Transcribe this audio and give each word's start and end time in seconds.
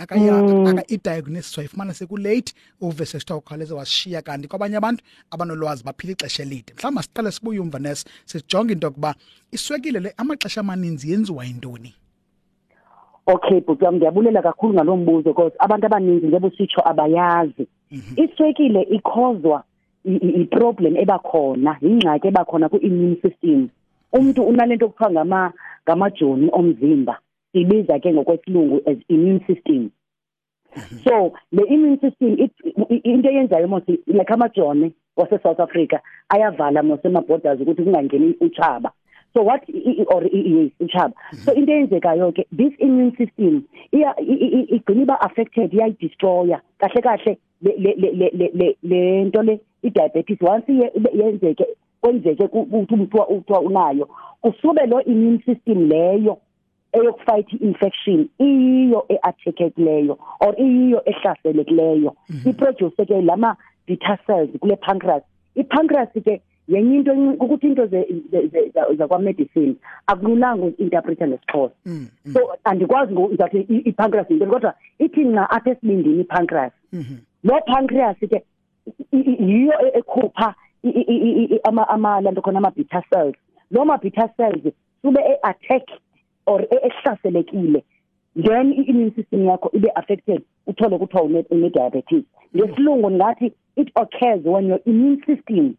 idiagnosis 0.88 1.28
mm. 1.28 1.38
aka 1.38 1.58
wayifumana 1.58 1.94
sekulate 1.94 2.54
uve 2.82 3.06
sesithiwa 3.06 3.40
ukhawuleze 3.40 3.74
wasishiya 3.74 4.22
kanti 4.22 4.48
kwabanye 4.48 4.78
abantu 4.78 5.04
abanolwazi 5.32 5.84
baphila 5.84 6.14
ixesha 6.14 6.44
elide. 6.44 6.74
Mhlawumbi 6.74 6.96
masiqale 6.96 7.32
sibuye 7.32 7.60
umva 7.60 7.80
nes 7.80 8.06
sijonge 8.26 8.74
into 8.74 8.88
yokuba 8.88 9.16
iswekile 9.52 10.00
le 10.00 10.14
amaxesha 10.18 10.62
amaninzi 10.62 11.12
yenziwa 11.12 11.46
yintoni 11.46 11.96
Okay 13.28 13.62
bhuti 13.62 13.86
wami 13.86 13.98
ngiyabulela 13.98 14.42
kakhulu 14.42 14.74
ngalombuzo 14.74 15.24
because 15.24 15.54
abantu 15.60 15.86
abaningi 15.86 16.26
njengoba 16.28 16.48
usitsho 16.48 16.82
abayazi 16.86 17.68
Mhm. 17.92 18.24
iswekile 18.24 18.82
ikhozwa 18.82 19.64
i-problem 20.42 20.98
ebakhona 20.98 21.78
ingxaki 21.82 22.28
ebakhona 22.28 22.70
ku-immune 22.70 23.16
system 23.22 23.70
umuntu 24.14 24.44
unalento 24.44 24.86
okuthiwa 24.86 25.12
ngama 25.12 25.54
ngamajoni 25.86 26.50
omzimba 26.52 27.20
ibiza 27.54 28.00
ke 28.00 28.14
ngokwesilungu 28.14 28.82
as 28.86 28.98
immune 29.08 29.40
system 29.48 29.90
Mhm. 30.76 31.04
so 31.04 31.32
le 31.52 31.64
immune 31.70 31.98
system 32.02 32.50
into 33.04 33.30
eyenzayo 33.30 33.68
mos 33.68 33.84
like 33.88 34.34
amajoni 34.34 34.92
wase 35.18 35.38
South 35.44 35.60
Africa 35.60 36.00
ayavala 36.30 36.84
mos 36.84 37.00
ema 37.06 37.22
borders 37.22 37.62
ukuthi 37.62 37.84
kungangeni 37.84 38.36
uchaba 38.42 38.92
so 39.34 39.42
what 39.42 39.62
or 40.08 40.24
yes 40.24 40.72
uchaba 40.80 41.14
so 41.46 41.54
into 41.54 41.72
eyenzekayo 41.72 42.32
ke 42.32 42.48
this 42.52 42.74
immune 42.80 43.12
system 43.18 43.64
iya 43.92 44.14
igcina 44.20 45.02
iba 45.02 45.22
affected 45.22 45.74
iya 45.74 45.90
destroyer 45.90 46.62
kahle 46.80 47.02
kahle 47.02 47.38
le 47.62 47.96
le 47.98 48.50
le 48.54 48.78
le 48.84 49.24
nto 49.26 49.42
le 49.42 49.60
i-diabetes 49.84 50.42
once 50.42 50.92
yenzeke 51.14 51.66
kwenzeke 52.02 52.44
ukuthi 52.44 52.94
umuntu 52.94 53.22
uthiwa 53.22 53.62
unayo 53.62 54.10
kusube 54.42 54.86
lo 54.86 55.04
immune 55.04 55.42
system 55.46 55.90
leyo 55.90 56.38
eyokufight 56.92 57.54
infection 57.54 58.30
iyo 58.40 59.06
eattackeleyo 59.10 60.18
or 60.40 60.62
iyo 60.62 61.02
ehlaselekileyo 61.06 62.16
iproduce 62.46 63.06
ke 63.06 63.22
lama 63.22 63.56
beta 63.88 64.18
cells 64.28 64.50
kule 64.60 64.76
pancreas 64.76 65.24
ipancreas 65.56 66.10
ke 66.14 66.42
yenye 66.68 66.96
into 66.96 67.14
ukuthi 67.40 67.68
into 67.68 67.86
zakwa 68.98 69.20
medicine 69.20 69.76
akululanga 70.08 70.66
uinterpreta 70.66 71.28
ngesixhosa 71.28 71.74
Mm, 71.86 72.08
so 72.34 72.40
andikwazi 72.64 73.14
ngathi 73.14 73.60
ipancreas 73.62 74.30
into 74.30 74.46
kodwa 74.46 74.74
ithi 75.00 75.24
nca 75.24 75.50
apha 75.50 75.72
esibindini 75.72 76.22
ipancreas. 76.22 76.72
Mhm. 76.94 77.18
lo 77.44 77.62
pancreas 77.66 78.18
ke 78.20 78.44
yiyo 79.12 79.74
ekhupha 79.94 80.56
ama 81.64 81.88
ama 81.90 82.22
lanto 82.22 82.42
khona 82.42 82.58
ama 82.58 82.72
beta 82.72 83.04
cells. 83.10 83.36
Lo 83.72 83.86
ma 83.86 83.98
beta 83.98 84.30
cells 84.38 84.74
sube 85.02 85.20
eattack 85.20 85.84
or 86.46 86.62
ehlaselekile 86.62 87.84
then 88.36 88.74
i-immune 88.74 89.14
system 89.16 89.46
yakho 89.46 89.70
ibe 89.74 89.90
affected 89.96 90.42
uthole 90.68 90.98
kuthiwa 90.98 91.44
une 91.52 91.70
diabetes. 91.70 92.24
Ngesilungu 92.56 93.12
ngathi 93.12 93.54
it 93.76 93.90
occurs 93.96 94.42
when 94.46 94.68
your 94.68 94.80
immune 94.86 95.22
system 95.26 95.76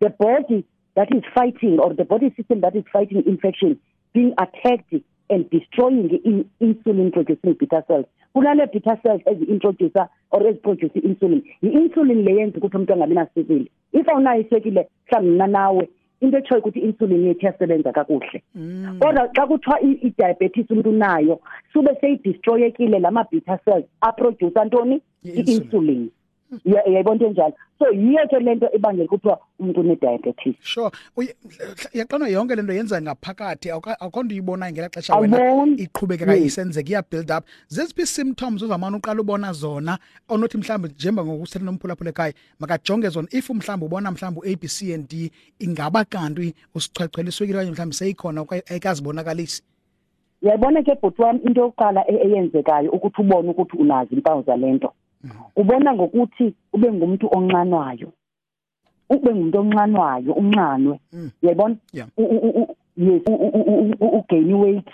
the 0.00 0.10
body 0.10 0.64
that 0.94 1.08
is 1.14 1.22
fighting 1.34 1.78
or 1.78 1.94
the 1.94 2.04
body 2.04 2.32
system 2.36 2.60
that 2.60 2.74
is 2.74 2.84
fighting 2.92 3.22
infection 3.26 3.78
being 4.12 4.32
attacked 4.38 4.94
and 5.28 5.50
destroying 5.50 6.08
the 6.08 6.20
in 6.24 6.48
insulin 6.60 7.12
producing 7.12 7.54
beta 7.54 7.84
cells. 7.86 8.06
Kunale 8.34 8.70
beta 8.72 8.98
cells 9.02 9.22
ezi 9.26 9.48
introduce 9.48 9.92
or 10.30 10.40
ezi 10.40 10.62
produce 10.62 10.92
insulin. 10.94 11.42
I-insulin 11.62 12.24
le 12.24 12.32
yenza 12.32 12.58
ukuthi 12.58 12.76
umuntu 12.76 12.92
angabi 12.92 13.14
naswekile 13.14 13.70
if 13.92 14.08
awunayo 14.08 14.40
iswekile 14.40 14.88
mhlawumbi 15.06 15.52
nawe 15.52 15.88
into 16.20 16.38
etshoyo 16.38 16.60
ukuthi 16.60 16.80
i-insulin 16.80 17.26
yethu 17.26 17.46
iyasebenza 17.46 17.92
kakuhle. 17.92 18.42
Kodwa 18.98 19.28
xa 19.34 19.46
kuthiwa 19.46 19.80
i-diabetes 19.80 20.70
umuntu 20.70 20.90
unayo 20.90 21.40
sube 21.72 21.90
seyidestroyekile 22.00 22.98
lama 22.98 23.26
beta 23.30 23.58
cells 23.64 23.84
aproduce 24.00 24.64
ntoni? 24.64 25.00
I-insulin. 25.24 26.10
Uyayibona 26.64 27.14
into 27.14 27.26
enjalo. 27.26 27.54
So 27.78 27.90
yiyo 27.92 28.28
ke 28.28 28.38
lento 28.38 28.68
ebangela 28.72 29.08
kuthiwa 29.08 29.38
umuntu 29.60 29.80
une 29.80 29.96
diabetes 29.96 30.54
sure. 30.62 30.90
Yaqana 31.92 32.28
yonke 32.28 32.56
lento 32.56 32.72
yenza 32.72 33.02
ngaphakathi 33.02 33.70
akho 33.70 34.22
nto 34.22 34.34
uyibonayo 34.34 34.72
ngela 34.72 34.88
xesha 34.88 35.16
wena 35.16 35.66
iqhubekeka 35.76 36.36
isenzeka 36.36 36.90
iya 36.90 37.02
build 37.02 37.30
up. 37.30 37.44
Zeziphi 37.68 38.06
symptoms 38.06 38.62
ozamana 38.62 38.96
uqala 38.96 39.20
ubona 39.20 39.52
zona 39.52 39.98
onothi 40.28 40.58
mhlawumbe 40.58 40.88
njengoba 40.88 41.24
ngokusethe 41.24 41.64
nomphulaphula 41.64 42.10
ekhaya 42.10 42.34
makajonge 42.60 43.08
zona. 43.08 43.28
If 43.30 43.50
mhlawumbe 43.50 43.86
ubona 43.86 44.10
mhlawumbe 44.10 44.40
u-A 44.40 44.56
B 44.56 44.68
C 44.68 44.94
and 44.94 45.08
D 45.08 45.30
ingaba 45.60 46.04
kanti 46.04 46.54
usichwechwela 46.74 47.28
iswekile 47.28 47.58
okanye 47.58 47.70
mhlawumbe 47.72 47.94
seyikhona 47.94 48.46
ayikazibonakalisi? 48.70 49.62
Uyayibona 50.42 50.82
ke 50.82 50.94
bhuti 50.94 51.22
wami 51.22 51.40
into 51.44 51.60
yokuqala 51.60 52.04
eyenzekayo 52.10 52.90
ukuthi 52.90 53.20
ubone 53.22 53.48
ukuthi 53.50 53.76
unazi 53.76 54.14
impawu 54.14 54.42
zalento 54.42 54.92
ubona 55.56 55.94
ngokuthi 55.94 56.54
ube 56.72 56.92
ngumuntu 56.92 57.26
onxanwayo 57.32 58.08
ube 59.10 59.30
ngumuntu 59.34 59.58
onxanwayo 59.58 60.32
unxanwe 60.32 61.00
uyayibona 61.42 61.76
yes. 61.92 62.06
Ugain 64.00 64.54
weight. 64.54 64.88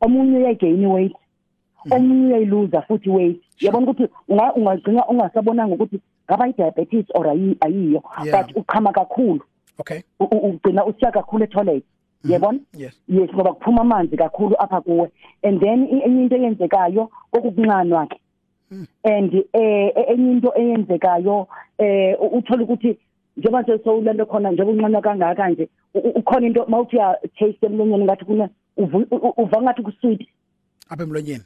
Omunye 0.00 0.38
uyayigain 0.38 0.86
weight. 0.86 1.16
Omunye 1.90 2.26
uyayiluza 2.26 2.82
futhi 2.82 3.10
weight. 3.10 3.42
Uyabona 3.62 3.90
ukuthi 3.90 4.08
ungagcina 4.28 5.06
ungasabonanga 5.08 5.74
ukuthi 5.74 6.00
ngaba 6.28 6.48
i-diabetes 6.48 7.06
or 7.14 7.26
ayiyo 7.26 8.02
but 8.32 8.56
uqhama 8.56 8.92
kakhulu. 8.92 9.40
Okay. 9.78 10.02
Ugcina 10.20 10.84
usiya 10.84 11.12
kakhulu 11.12 11.44
etoilet. 11.44 11.84
Yebona 12.24 12.58
yes. 12.76 12.94
Yes 13.08 13.30
ngoba 13.34 13.52
kuphuma 13.52 13.80
amanzi 13.80 14.16
kakhulu 14.16 14.56
apha 14.58 14.80
kuwe. 14.80 15.10
And 15.42 15.60
then 15.60 15.88
enye 15.88 16.22
into 16.22 16.36
eyenzekayo 16.36 17.10
kokukunxanwa 17.32 18.06
ke 18.06 18.20
and 19.04 19.34
eh 19.52 19.92
enye 20.08 20.32
into 20.32 20.52
eyenzekayo 20.56 21.46
eh 21.78 22.16
uthola 22.32 22.62
ukuthi 22.64 22.98
njengoba 23.36 23.62
nje 23.62 23.78
sowulento 23.84 24.26
khona 24.26 24.50
njengoba 24.50 24.72
unqanywa 24.72 25.02
kangaka 25.02 25.48
nje 25.48 25.68
ukhona 25.94 26.46
into 26.46 26.66
mawuthi 26.66 26.96
ya 26.96 27.18
taste 27.38 27.66
emlonyeni 27.66 28.04
ngathi 28.04 28.24
kuna 28.24 28.48
uva 29.36 29.62
ngathi 29.62 29.82
ku 29.82 29.92
sweet 30.00 30.28
apha 30.88 31.02
emlonyeni 31.02 31.44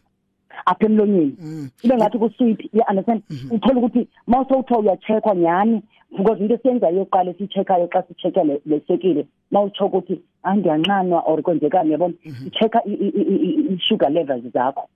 apha 0.67 0.87
emlonyeni 0.87 1.37
ibe 1.85 1.97
ngathi 1.97 2.19
ku 2.19 2.31
sweet 2.37 2.61
you 2.73 2.83
understand 2.91 3.23
uthola 3.51 3.79
ukuthi 3.81 4.09
mawusowuthiwa 4.27 4.81
uyacheckwa 4.81 5.35
nyani 5.35 5.83
because 6.17 6.41
into 6.41 6.55
esiyenzayo 6.55 6.97
yokuqala 6.97 7.31
esicheckayo 7.31 7.89
xa 7.93 8.03
sichecka 8.03 8.45
lesekile 8.67 9.27
mawutsho 9.51 9.87
ukuthi 9.87 10.21
angiyanxanwa 10.43 11.21
or 11.27 11.43
kwenzekani 11.43 11.93
yabona 11.93 12.15
sichecka 12.45 12.83
i-sugar 12.85 14.11
levels 14.11 14.53
zakho 14.53 14.89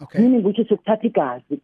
okay. 0.00 0.20
Meaning 0.20 0.40
ukuthi 0.40 0.64
sikuthatha 0.64 1.06
igazi? 1.06 1.60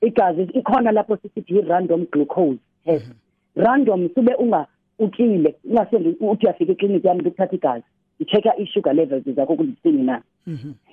Igazi 0.00 0.42
ikhona 0.42 0.92
lapho 0.92 1.16
sisithi 1.16 1.58
i-random 1.58 2.06
glucose 2.12 2.58
test 2.84 3.12
random 3.56 4.08
sube 4.14 4.34
unga 4.34 4.66
utlile 4.98 5.54
ungasendi 5.64 6.16
uthi 6.20 6.46
uyafika 6.46 6.72
eclinic 6.72 7.04
yami 7.04 7.20
ukuthatha 7.20 7.56
igazi 7.56 7.84
i-checker 8.20 8.54
i-sugar 8.58 8.94
levels 8.94 9.24
zakho 9.24 9.56
kulithini 9.56 10.02
na? 10.02 10.22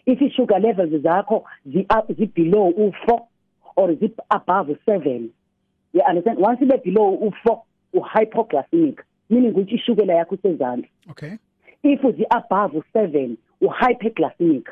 If 0.05 0.21
i-sugar 0.21 0.59
levels 0.59 1.01
zakho 1.01 1.43
zi-below 1.65 2.73
u-four 2.77 3.27
or 3.75 3.95
zi-above 3.95 4.77
seven 4.85 5.29
you 5.93 6.01
understand? 6.09 6.39
Once 6.39 6.61
ibe 6.61 6.83
below 6.83 7.17
u-four 7.21 7.63
u-hypoglycemic. 7.93 8.99
Meaning 9.29 9.51
ukuthi 9.51 9.75
ishukela 9.75 10.13
yakho 10.13 10.35
isezandla? 10.35 10.87
Okay. 11.09 11.37
If 11.83 12.01
zi-above 12.01 12.83
seven 12.93 13.37
u-hyperglycemic 13.61 14.67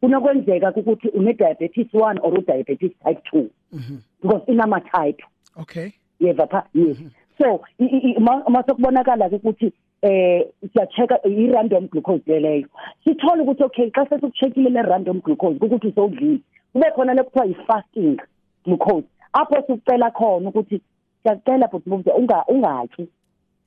kunokwenzeka 0.00 0.72
ukuthi 0.76 1.08
une-diabetes 1.08 1.94
one 1.94 2.18
or 2.22 2.32
u-diabetes 2.38 2.92
type 3.04 3.22
two. 3.30 3.50
Because 4.22 4.42
inama-type 4.48 5.22
okay. 5.60 5.92
Yeva 6.20 6.46
pha 6.46 6.66
yes. 6.74 6.96
So 7.38 7.60
masokubonakala 8.48 9.28
ukuthi 9.28 9.72
eh 10.02 10.46
siyacheka 10.72 11.18
i-random 11.24 11.88
glucose 11.88 12.40
leyo. 12.40 12.66
Sithola 13.04 13.42
ukuthi 13.42 13.64
okay 13.64 13.90
xa 13.90 14.06
sesikucheckile 14.06 14.70
le 14.70 14.82
random 14.82 15.20
glucose 15.20 15.58
ukuthi 15.60 15.92
sowudlile 15.92 16.40
kube 16.72 16.90
khona 16.94 17.14
lekuthiwa 17.14 17.46
i-fasting 17.46 18.20
glucose. 18.64 19.06
Apho 19.32 19.62
sikucela 19.66 20.10
khona 20.10 20.48
ukuthi 20.48 20.80
siyacela 21.22 21.68
bhuti 21.68 21.90
mbuze 21.90 22.10
unga 22.10 22.44
ungatyi. 22.48 23.08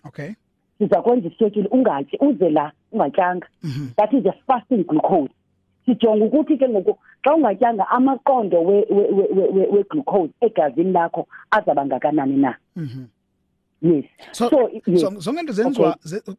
Okay. 0.06 0.34
Sizakwenza 0.78 1.28
ischedule 1.28 1.68
ungatyi 1.68 2.18
uze 2.20 2.50
la 2.50 2.72
ungatyanga. 2.92 3.48
That 3.96 4.14
is 4.14 4.26
a 4.26 4.34
fasting 4.48 4.84
glucose. 4.84 5.34
Sijonga 5.86 6.26
ukuthi 6.26 6.58
ke 6.58 6.70
ngoku 6.70 6.98
xa 7.24 7.36
ungatyanga 7.36 7.88
amaqondo 7.90 8.62
we 8.64 8.86
we 8.90 9.68
we 9.72 9.84
glucose 9.90 10.32
egazini 10.42 10.92
lakho 10.92 11.28
azaba 11.52 11.86
ngakanani 11.86 12.38
na? 12.38 12.56
Mhm. 12.76 13.06
Yes. 13.86 14.06
So 14.32 14.50
so 14.50 14.70
yes. 14.88 15.02
so 15.02 15.10
zonke 15.20 15.40
into 15.42 15.54
zenziwa 15.54 15.98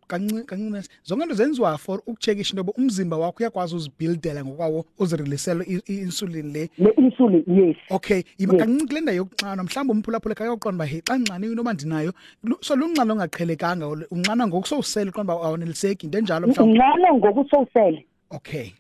kancinci 0.09 0.45
kancinci 0.47 0.89
zonke 1.05 1.23
into 1.25 1.35
zenziwa 1.35 1.79
for 1.79 2.01
ukucheckisha 2.07 2.57
into 2.57 2.73
umzimba 2.79 3.17
wakho 3.19 3.37
uyakwazi 3.41 3.77
uzibuildela 3.77 4.45
ngokwawo 4.45 4.85
uzirilisela 4.99 5.65
i-insulin 5.67 6.53
le. 6.53 6.71
Le 6.79 6.91
insulin 6.97 7.45
yes. 7.47 7.77
Okay 7.91 8.23
yiba 8.39 8.55
Yes. 8.55 8.63
kancinci 8.63 8.87
kule 8.87 9.01
ndawo 9.01 9.17
yokuxana 9.17 9.63
mhlawumbe 9.63 9.93
umphulaphula 9.93 10.35
kayoqonda 10.35 10.77
uba 10.77 10.85
hey 10.87 11.01
xa 11.01 11.19
nxaniwe 11.19 11.55
noba 11.55 11.73
ndinayo 11.73 12.13
lu- 12.45 12.59
so 12.63 12.77
lunxano 12.77 13.13
ongaqhelekanga 13.15 13.87
olu- 13.87 14.07
unxana 14.11 14.47
ngokusowusele 14.47 15.11
uqonda 15.11 15.35
uba 15.37 15.45
awuneliseki 15.47 16.07
into 16.07 16.19
enjalo 16.19 16.47
mhlawumbe? 16.49 16.79
Ngalo 16.79 17.15
ngokusowusele 17.19 18.07
okay. 18.31 18.73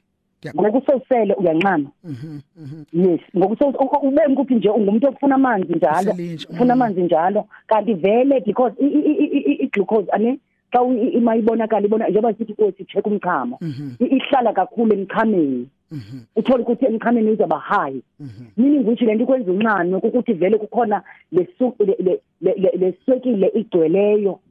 Ndiyakuba- 0.45 0.63
ngokusowusele 0.63 1.35
uyanqama. 1.35 1.91
Mhm, 2.05 2.41
mhm. 2.57 2.83
yes 2.93 3.21
ngokuso 3.37 3.69
ubone 3.69 4.33
ukuthi 4.33 4.55
nje? 4.55 4.69
Ungumuntu 4.69 5.09
ofuna 5.09 5.35
amanzi 5.35 5.73
njalo. 5.75 6.13
Uselinje, 6.13 6.47
ufuna 6.51 6.75
mm. 6.75 6.83
amanzi 6.83 7.03
njalo. 7.03 7.45
Kanti 7.67 7.95
vele 7.95 8.41
because 8.41 8.75
i- 8.81 8.87
i- 8.87 9.19
i- 9.25 9.43
i- 9.51 9.59
i 9.65 9.67
glucose 9.73 10.11
ane 10.13 10.39
xa 10.73 10.83
uyi- 10.83 11.21
mayibonakala 11.21 11.87
ibona 11.87 12.09
njengoba 12.09 12.35
sithi 12.35 12.55
kuthi 12.55 12.85
check 12.85 13.07
umchamo 13.07 13.59
Mhm. 13.61 13.91
i- 14.01 14.17
ihlala 14.17 14.53
kakhulu 14.53 14.93
emchameni. 14.95 15.69
Mhm, 15.93 16.21
uthola 16.37 16.63
ukuthi 16.63 16.85
emchameni 16.87 17.31
uzaba 17.31 17.59
high. 17.59 18.01
Mhm. 18.21 18.45
meaning 18.57 18.81
ukuthi 18.83 19.05
lento 19.05 19.25
ikwenza 19.25 19.53
unqano 19.53 19.99
ukuthi 19.99 20.33
vele 20.33 20.59
kukhona 20.59 21.03
lesu 21.33 21.75
le- 21.79 21.97
le- 21.99 22.21
le- 22.41 22.55
le- 22.57 22.77
leswekile 22.79 23.49
igcweleyo 23.55 23.93
em- 23.93 24.33
e- 24.33 24.33
e- 24.33 24.35
kwi- 24.35 24.44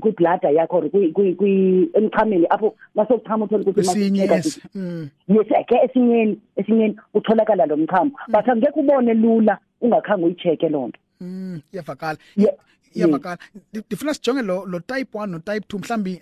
kwibladder 0.00 0.50
yakho 0.54 0.76
or 0.76 0.88
kwi- 0.90 1.12
kwi- 1.12 1.34
kwi- 1.34 1.88
emchameni 1.94 2.46
apho 2.50 2.74
masokuchama 2.94 3.44
uthola 3.44 3.62
ukuthi 3.62 3.74
kwesinye 3.74 4.26
masicheka 4.26 4.34
yes 4.36 4.60
mm. 4.74 5.08
yes 5.28 5.46
ke 5.68 5.74
esinyeni 5.84 6.38
esinyeni 6.56 6.96
utholakala 7.14 7.66
lo 7.66 7.76
mchamo. 7.76 8.10
But 8.28 8.48
angeke 8.48 8.80
ubone 8.80 9.14
lula 9.14 9.58
ungakhange 9.80 10.24
uyicheke 10.24 10.68
lonto 10.68 10.98
Mm, 11.20 11.60
iyavakala. 11.72 12.18
Ye- 12.36 12.56
iyavakala. 12.94 13.38
Ndi- 13.74 13.82
ndifuna 13.86 14.14
sijonge 14.14 14.42
lo 14.42 14.66
lo 14.66 14.80
type 14.80 15.18
1 15.18 15.26
no 15.26 15.38
type 15.38 15.66
2 15.68 15.78
mhlambi 15.78 16.20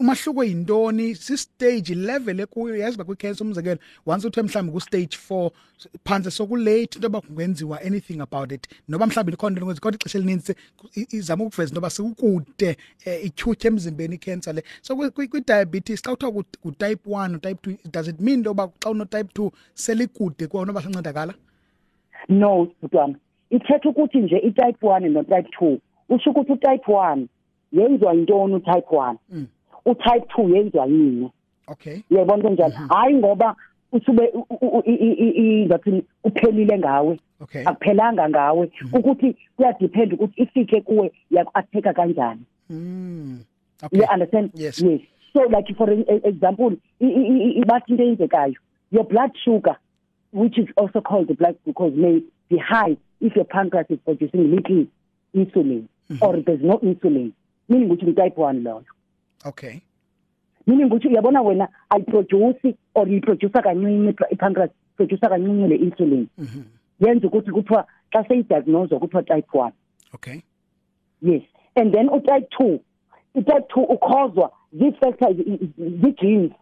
umahluko 0.00 0.44
yintoni? 0.44 1.14
Si 1.14 1.36
stage 1.36 1.94
level 1.94 2.40
ekuyo 2.40 2.76
yazi 2.76 2.96
ba 2.98 3.04
kwi 3.04 3.16
cancer 3.16 3.46
umzekelo 3.46 3.78
once 4.06 4.26
uthe 4.26 4.42
mhlambi 4.42 4.72
ku 4.72 4.80
stage 4.80 5.16
4 5.30 5.50
phansi 6.04 6.30
so 6.30 6.46
ku 6.46 6.56
late 6.56 6.96
into 6.96 7.08
ba 7.08 7.20
kungenziwa 7.20 7.80
anything 7.84 8.20
about 8.20 8.52
it. 8.52 8.66
Noba 8.88 9.06
mhlambi 9.06 9.30
likhona 9.32 9.50
into 9.56 9.60
lokwenza 9.60 9.80
kodwa 9.80 9.96
ixesha 10.00 10.18
elininzi 10.18 10.54
i- 10.96 11.06
izama 11.16 11.44
ukuveza 11.44 11.70
into 11.70 11.80
ba 11.80 11.90
sekukude 11.90 12.76
eh, 13.04 13.24
ityhutyhe 13.24 13.68
emzimbeni 13.68 14.14
i-cancer 14.14 14.54
le. 14.54 14.62
So 14.82 14.94
kwi- 14.96 15.10
kwi 15.10 15.28
kwi 15.28 15.40
diabetes 15.40 16.02
xa 16.02 16.10
kuthiwa 16.10 16.32
ku- 16.32 16.58
ku 16.62 16.70
type 16.72 17.04
1 17.10 17.28
no 17.32 17.38
type 17.38 17.60
2 17.70 17.76
does 17.92 18.08
it 18.08 18.20
mean 18.20 18.38
into 18.38 18.54
ba 18.54 18.68
xa 18.80 18.90
uno 18.90 19.04
type 19.04 19.30
2 19.34 19.50
selikude 19.74 20.46
kona 20.48 20.72
ba 20.72 20.82
sincedakala 20.82 21.34
no 22.28 22.68
butwana 22.82 23.14
ithetha 23.50 23.88
ukuthi 23.88 24.18
nje 24.18 24.36
i-type 24.38 24.80
1 24.86 25.08
no-type 25.12 25.48
2 25.60 25.78
usho 26.08 26.30
ukuthi 26.30 26.52
u-type 26.52 26.84
1 26.92 27.26
yenziwa 27.72 28.12
yintoni 28.14 28.54
u-type 28.54 28.88
1 28.90 29.16
Mm. 29.30 29.46
U-type 29.86 30.26
2 30.36 30.56
yenziwa 30.56 30.86
yini? 30.86 31.30
Okay. 31.68 31.98
Uyayibona 32.10 32.48
into 32.50 32.66
njalo. 32.68 32.86
Hayi 32.88 33.14
ngoba 33.14 33.56
usube 33.92 34.28
u- 34.34 34.46
u- 34.60 34.82
i- 34.86 34.94
i- 34.94 35.12
i- 35.12 35.30
i- 35.62 35.66
ngathi 35.66 36.02
uphelile 36.24 36.78
ngawe. 36.78 37.18
Okay. 37.40 37.62
Akuphelanga 37.66 38.28
ngawe. 38.28 38.70
Ukuthi 38.92 39.36
kuyadepend 39.56 40.12
ukuthi 40.12 40.42
ifike 40.42 40.80
kuwe 40.80 41.12
yaku-atheka 41.30 41.92
kanjani. 41.92 42.40
Mm. 42.70 43.38
Okay. 43.82 43.98
you 44.00 44.06
understand? 44.12 44.50
Yes. 44.54 44.82
yes. 44.82 45.00
So 45.32 45.42
like 45.44 45.74
for 45.74 45.90
an 45.90 46.00
e- 46.08 46.20
example 46.24 46.72
i- 47.00 47.06
i- 47.06 47.28
i- 47.28 47.58
i- 47.60 47.64
bathi 47.64 47.92
into 47.92 48.02
eyenzekayo 48.04 48.54
your 48.92 49.04
blood 49.08 49.30
sugar 49.44 49.76
which 50.32 50.58
is 50.58 50.66
also 50.76 51.00
called 51.00 51.28
the 51.28 51.34
blood 51.34 51.54
glucose 51.64 51.94
may 51.96 52.22
be 52.50 52.56
high 52.58 52.96
if 53.20 53.36
your 53.36 53.44
pancreas 53.46 53.86
is 53.90 53.98
producing 54.04 54.38
little 54.50 54.86
insulin 55.34 55.84
or 56.20 56.44
there's 56.44 56.62
no 56.62 56.78
insulin. 56.82 57.30
Meaning 57.68 57.90
ukuthi 57.90 58.12
type 58.14 58.36
1 58.40 58.62
loyo. 58.62 58.82
Okay. 59.46 59.80
meaning 60.66 60.86
ukuthi 60.86 61.08
uyabona 61.08 61.42
wena 61.42 61.68
ayiproduce 61.90 62.74
or 62.94 63.08
iyiproducer 63.08 63.62
kancinci 63.62 64.08
i- 64.10 64.32
i-pancreas 64.34 64.70
producer 64.96 65.28
kancinci 65.28 65.68
le 65.68 65.76
insulin 65.76 66.26
Mhm. 66.38 66.62
yenza 67.00 67.26
ukuthi 67.26 67.50
kuthiwa 67.50 67.86
xa 68.12 68.24
seyidiagnose 68.28 68.98
kuthiwa 68.98 69.22
type 69.22 69.48
1 69.58 69.72
Okay. 70.14 70.40
yes 71.22 71.42
and 71.74 71.94
then 71.94 72.08
utype 72.08 72.46
2 72.58 72.78
utype 73.34 73.66
2 73.74 73.84
ukhozwa 73.84 74.50
zii-factors 74.72 75.36
zii-genes 75.78 76.52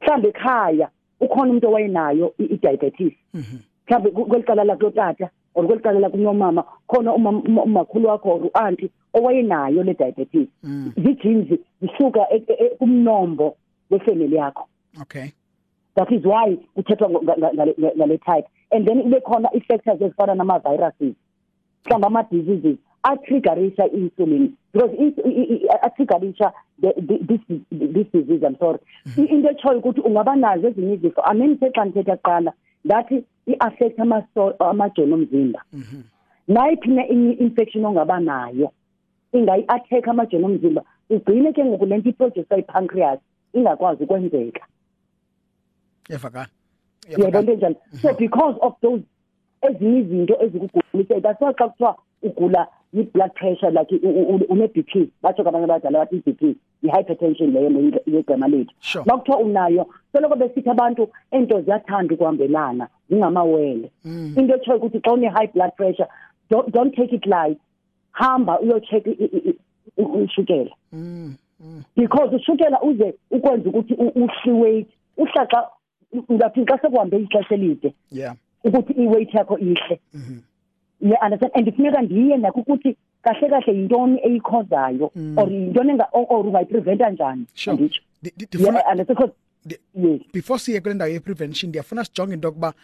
mhlawumbe 0.00 0.28
ekhaya 0.28 0.88
ukhona 1.20 1.50
umuntu 1.50 1.68
owayenayo 1.68 2.34
i- 2.38 2.44
i-diabetes 2.54 3.12
Mhm. 3.34 3.58
mhlawumbe 3.86 4.10
ku- 4.10 4.26
kwelicala 4.26 4.64
lakulotata 4.64 5.30
or 5.54 5.66
kwelicala 5.66 6.00
lakunomama 6.00 6.64
khona 6.88 7.12
uma- 7.14 7.30
uma- 7.30 7.62
umakhulu 7.62 8.08
wakho 8.08 8.28
or 8.30 8.40
u-anti 8.46 8.90
owayenayo 9.14 9.82
le 9.82 9.94
diabetes 9.94 10.48
Mm. 10.62 10.92
zii-genes 10.96 11.58
zisuka 11.80 12.26
e- 12.30 12.36
e- 12.48 12.64
e- 12.64 12.76
kumnombo 12.78 13.56
wefamily 13.90 14.36
yakho. 14.36 14.66
Okay. 15.02 15.32
that 15.96 16.10
is 16.12 16.24
why 16.24 16.56
kuthethwa 16.74 17.08
ngo- 17.08 17.22
nga- 17.22 17.36
nga- 17.36 17.52
ngale 17.54 17.74
ngale 17.96 18.18
type. 18.18 18.46
And 18.72 18.86
then 18.86 19.02
kube 19.02 19.20
khona 19.20 19.48
i-factors 19.54 20.00
ezifana 20.02 20.34
nama-viruses 20.34 21.14
mhlawumbe 21.84 22.06
ama-diseases 22.06 22.76
atriggerisha 23.02 23.86
i-insulin. 23.86 24.52
Because 24.72 24.92
i- 24.98 25.14
i- 25.28 25.54
i- 25.54 25.68
atriggerisha 25.82 26.52
the- 26.80 26.94
the- 27.00 27.18
this 27.18 27.40
this 27.70 28.06
disease 28.12 28.42
i'm 28.46 28.56
sorry. 28.58 28.78
I- 29.18 29.24
into 29.34 29.48
etshoyo 29.50 29.78
ukuthi 29.78 30.00
ungaba 30.00 30.36
nazo 30.36 30.68
ezinye 30.68 30.94
izifo 30.94 31.20
amen 31.22 31.58
sexa 31.60 31.84
ndithetha 31.84 32.16
kuqala 32.16 32.52
ndathi 32.84 33.24
i-affect 33.46 33.98
amaso- 33.98 34.56
amajoni 34.58 35.12
omzimba. 35.12 35.60
Mhm. 35.72 36.02
nayiphi 36.48 36.88
na 36.90 37.08
inye 37.08 37.32
infection 37.32 37.84
ongaba 37.84 38.20
nayo 38.20 38.72
ingayi-attack 39.32 40.08
amajoni 40.08 40.44
omzimba 40.44 40.82
igcine 41.08 41.52
ke 41.52 41.64
ngoku 41.64 41.86
le 41.86 41.98
nto 41.98 42.08
iproducer 42.10 42.58
i-pancreas 42.58 43.20
ingakwazi 43.52 44.04
ukwenzeka. 44.04 44.66
Yavakala. 46.08 46.48
yebo 47.08 47.38
into 47.40 47.52
enjalo. 47.52 47.76
So 48.02 48.14
because 48.14 48.56
of 48.62 48.74
those 48.82 49.02
ezinye 49.62 49.98
izinto 50.00 50.34
ezikugulisa 50.42 51.20
that's 51.22 51.40
why 51.40 51.52
xa 51.52 51.68
kuthiwa 51.68 51.96
ugula 52.22 52.66
yi-blood 52.94 53.32
pressure 53.34 53.70
like 53.70 53.92
u- 53.94 54.08
u- 54.08 54.28
u- 54.34 54.46
une-b 54.52 54.82
p 54.82 55.10
batsho 55.22 55.44
kabanye 55.44 55.64
abadala 55.64 55.98
bathi 55.98 56.16
i-b 56.16 56.32
p 56.32 56.56
yi-hypertension 56.82 57.50
leyo 57.52 57.68
le- 57.70 58.02
yegama 58.06 58.48
lethu 58.48 58.72
Sure. 58.80 59.04
ma 59.06 59.18
kuthiwa 59.18 59.38
unayo 59.38 59.86
soloko 60.12 60.36
besithi 60.36 60.70
abantu 60.70 61.08
ento 61.30 61.60
ziyathanda 61.62 62.14
ukuhambelana 62.14 62.88
zingamawele 63.10 63.90
Mm. 64.04 64.34
into 64.38 64.54
etshoyo 64.54 64.78
ukuthi 64.78 65.00
xa 65.00 65.12
une-high 65.12 65.50
blood 65.54 65.72
pressure 65.76 66.08
don't, 66.50 66.68
don't 66.74 66.94
take 66.96 67.12
it 67.16 67.26
light 67.26 67.58
hamba 68.12 68.60
uyocheck 68.60 69.06
i- 69.06 69.10
i- 69.10 69.30
i- 69.48 69.56
i- 69.98 70.24
ishukela 70.24 70.70
Mm. 70.92 71.34
Mm. 71.60 71.82
because 71.96 72.36
ushukela 72.36 72.82
uze 72.82 73.14
ukwenza 73.30 73.68
ukuthi 73.70 73.94
u- 73.94 74.12
uhle 74.24 74.52
weight 74.52 74.88
uhlaxa 75.16 75.68
ngathi 76.32 76.64
xa 76.64 76.78
sekuhambe 76.78 77.16
ixesha 77.18 77.54
elide 77.54 77.94
Yeah. 78.12 78.34
ukuthi 78.64 78.92
i-weight 78.92 79.34
yakho 79.34 79.58
ihle 79.58 80.00
Mhm. 80.14 80.38
You 81.04 81.16
understand 81.26 81.52
and 81.54 81.70
kufuneka 81.70 82.02
ndiye 82.02 82.36
nakho 82.36 82.60
ukuthi 82.60 82.96
kahle 83.22 83.48
kahle 83.48 83.72
yintoni 83.78 84.20
eyikhozayo 84.26 85.10
Mm. 85.16 85.38
or 85.38 85.52
yintoni 85.52 85.92
enga- 85.92 86.08
or 86.12 86.26
or 86.28 86.46
ungayipreventa 86.46 87.10
njani 87.10 87.44
Sure. 87.54 87.76
anditsho 87.76 88.02
Di- 88.22 88.32
di- 88.36 88.46
Ndifuna 88.46 88.78
yeah 88.78 88.90
understand 88.90 89.18
because 89.18 89.32
Ndi- 89.32 89.34
yes 89.34 89.43
before 90.32 90.58
siye 90.58 90.80
kule 90.80 90.94
ndawo 90.94 91.10
ye-prevention 91.10 91.68
ndiyafuna 91.68 92.04
sijonge 92.04 92.34
into 92.34 92.48
yokuba 92.48 92.74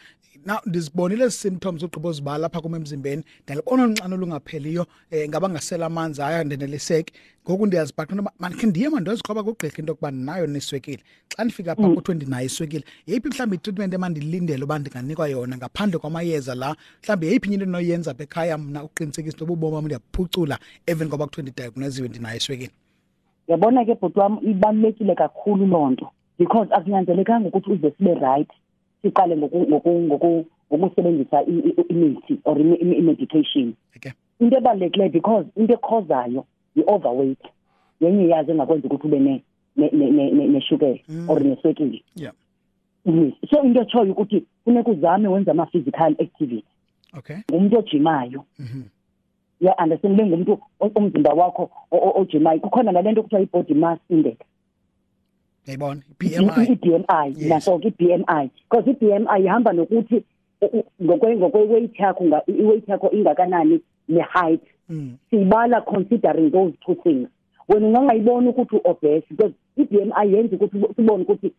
now 0.46 0.58
ndizibonile 0.66 1.24
ezi 1.24 1.36
symptoms 1.36 1.82
ugqiba 1.82 2.08
uzibala 2.08 2.38
lapha 2.38 2.60
kum 2.60 2.74
emzimbeni 2.74 3.24
ndiyalibona 3.42 3.84
unxano 3.84 4.14
olungapheliyo 4.16 4.86
um 5.12 5.28
ngaba 5.28 5.48
ngasela 5.48 5.86
amanzi 5.86 6.22
aya 6.22 6.44
ndeneliseki 6.44 7.12
ngoku 7.44 7.66
ndiyazibhaqa 7.66 8.12
into 8.12 8.22
yoba 8.22 8.32
mandikhe 8.38 8.66
ndiye 8.66 8.88
mandiyozikroba 8.88 9.42
kugqirha 9.42 9.78
into 9.78 9.90
yokuba 9.90 10.10
ndinayo 10.10 10.46
neswekile 10.46 11.02
xa 11.28 11.44
ndifika 11.44 11.76
pha 11.76 11.88
kuthiwe 11.88 12.14
ndinayo 12.14 12.46
iswekile. 12.46 12.84
Yeyiphi 13.06 13.28
mhlawumbi 13.28 13.56
itreatment 13.56 13.94
emandilindele 13.94 14.64
uba 14.64 14.78
ndinganikwa 14.78 15.28
yona 15.28 15.56
ngaphandle 15.56 15.98
kwamayeza 15.98 16.54
la? 16.54 16.76
Mhlawumbi 17.02 17.26
yeyiphi 17.26 17.46
enye 17.46 17.54
into 17.54 17.64
endinoyenza 17.64 18.10
apha 18.10 18.22
ekhaya 18.22 18.58
mna 18.58 18.84
ukuqinisekisa 18.84 19.34
into 19.34 19.44
yoba 19.44 19.52
ubomi 19.52 19.74
bam 19.74 19.84
ndiyaphucula 19.84 20.58
emveni 20.86 21.10
koba 21.10 21.26
kuthiwe 21.26 21.42
ndidiagnoziwe 21.42 22.08
ndinayo 22.08 22.36
iswekile? 22.36 22.70
Yabona 23.48 23.84
ke 23.84 23.94
bhuti 23.94 24.18
wam 24.18 24.38
ibalulekile 24.42 25.14
kakhulu 25.14 25.66
loo 25.66 25.90
nto. 25.90 26.10
Because 26.40 26.68
akunyanzelekanga 26.74 27.48
ukuthi 27.48 27.70
uze 27.72 27.90
sibe 27.90 28.14
right 28.14 28.48
siqale 29.02 29.36
ngoku- 29.36 29.66
ngoku- 29.68 30.00
ngoku- 30.08 30.44
ngokusebenzisa 30.72 31.42
i- 31.42 31.62
i- 31.68 31.84
imithi 31.88 32.38
or 32.44 32.56
imi- 32.58 32.76
imi- 32.80 32.96
i-medication. 32.98 33.74
Okay. 33.96 34.12
Into 34.40 34.56
ebalulekileyo 34.56 35.10
because 35.12 35.46
into 35.56 35.74
ekhozayo 35.74 36.44
yi-overweight. 36.76 37.44
Yenye 38.00 38.28
yazo 38.28 38.52
engakwenza 38.52 38.88
ukuthi 38.88 39.06
ube 39.06 39.18
ne- 39.18 39.42
ne- 39.76 39.90
ne- 39.92 40.10
ne- 40.10 40.30
ne- 40.30 40.48
neshukela 40.48 40.98
Mm. 41.08 41.30
or 41.30 41.40
neswekile 41.44 42.02
yeah. 42.16 42.32
Yes 43.04 43.34
so 43.50 43.62
into 43.62 43.80
etshoyo 43.80 44.12
ukuthi 44.12 44.44
funeka 44.64 44.90
uzame 44.90 45.28
wenza 45.28 45.50
ama-physical 45.50 46.12
activity 46.18 46.64
okay. 47.18 47.36
Ngumntu 47.52 47.78
ojimayo. 47.78 48.44
Mhm. 48.58 48.82
ya 49.60 49.74
understand? 49.76 50.14
Ube 50.20 50.26
ngumntu 50.28 50.58
o- 50.80 50.90
umzimba 50.94 51.30
wakho 51.32 51.70
o- 51.90 51.96
o- 51.96 52.20
ojimayo. 52.20 52.60
Kukhona 52.60 52.92
nale 52.92 53.12
nto 53.12 53.22
kuthiwa 53.22 53.40
i-body 53.42 53.74
mass 53.74 53.98
index. 54.08 54.36
Yayibona? 55.70 56.00
i-BMI 56.20 56.66
i-BMI 56.74 57.26
Yes. 57.38 57.48
naso 57.48 57.80
i-BMI 57.82 58.50
because 58.70 58.90
i-BMI 58.90 59.44
ihamba 59.44 59.72
nokuthi 59.72 60.22
u- 60.62 60.78
u- 60.78 60.84
ngokwe 61.04 61.36
ngokwe-weight 61.36 61.98
yakho 61.98 62.24
nga- 62.24 62.42
i-weight 62.46 62.88
yakho 62.88 63.10
ingakanani 63.10 63.80
ne-height. 64.08 64.60
Mm. 64.90 65.16
siyibala 65.30 65.80
considering 65.80 66.50
those 66.50 66.74
two 66.86 66.94
things. 66.94 67.28
Wena 67.68 67.86
ungangayiboni 67.86 68.48
ukuthi 68.48 68.76
u-obese 68.76 69.26
because 69.30 69.54
i-BMI 69.76 70.32
yenza 70.32 70.56
ukuthi 70.56 70.76
ubo- 70.76 70.94
sibone 70.96 71.22
ukuthi 71.22 71.52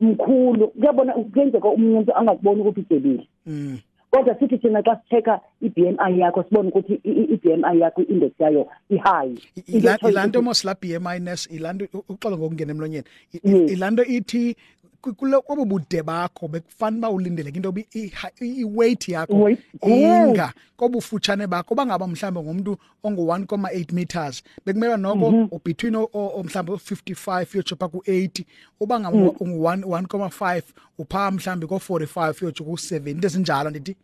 mkhulu 0.00 0.68
kuyabona 0.68 1.12
kuyenzeka 1.12 1.68
umuntu 1.68 2.14
angakuboni 2.16 2.60
ukuthi 2.60 2.80
utyebile 2.80 3.26
Mm. 3.46 3.78
Kodwa 4.14 4.34
sithi 4.38 4.58
thina 4.62 4.80
xa 4.86 4.94
sitheka 5.02 5.40
i-BMI 5.66 6.12
yakho 6.20 6.42
sibone 6.48 6.68
ukuthi 6.70 6.94
i- 7.04 7.16
i- 7.22 7.28
i-BMI 7.34 7.80
yakho 7.82 8.02
i-index 8.02 8.32
yayo 8.40 8.62
i-high 8.90 9.34
Into 9.56 9.78
Ila- 9.78 9.94
ethoyo 9.94 10.12
ilanto 10.12 10.38
ukuthi- 10.38 10.44
mos 10.44 10.64
la 10.64 10.74
BMI 10.74 11.18
nes 11.26 11.48
ilanto 11.56 11.84
uxolo 12.08 12.36
ngokungena 12.38 12.72
emlonyeni 12.76 13.04
I- 13.34 13.40
Yes. 13.44 13.72
ilanto 13.74 14.02
ithi 14.04 14.56
ku- 15.04 15.14
kulo 15.14 15.42
kwabo 15.42 15.64
bude 15.68 16.02
bakho 16.02 16.48
bekufanele 16.48 17.00
ba 17.02 17.10
ulindeleke 17.10 17.56
into 17.60 17.68
yoba 17.68 17.80
i- 17.92 18.10
i- 18.40 18.60
i-weight 18.64 19.08
yakho 19.08 19.50
inga 19.86 20.52
kobufutshane 20.78 21.46
bakho. 21.46 21.74
Bangaba 21.74 22.06
mhlawumbe 22.06 22.40
ngumuntu 22.40 22.76
ongu-1,8 23.04 23.92
meters. 23.92 24.42
Bekumele 24.64 24.96
noko 24.96 25.30
Mhm. 25.30 25.48
ubetween 25.52 25.94
o- 25.96 26.08
o- 26.12 26.32
o- 26.38 26.42
mhlawumbe 26.42 26.72
u-55 26.72 27.54
uyotsho 27.54 27.76
phaa 27.76 27.88
ku-80 27.88 28.46
uba 28.80 28.98
Mm. 28.98 29.28
ungu-1,5 29.40 30.62
uphaa 30.98 31.30
mhlawumbe 31.30 31.66
ko-45 31.66 32.42
uyotsho 32.42 32.64
ku-70 32.64 33.10
into 33.10 33.26
ezinjalo 33.26 33.70
ndithi? 33.70 33.96